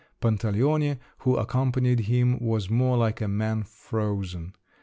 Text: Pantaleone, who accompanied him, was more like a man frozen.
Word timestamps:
Pantaleone, 0.19 0.97
who 1.19 1.37
accompanied 1.37 1.99
him, 1.99 2.39
was 2.39 2.71
more 2.71 2.97
like 2.97 3.21
a 3.21 3.27
man 3.27 3.61
frozen. 3.61 4.55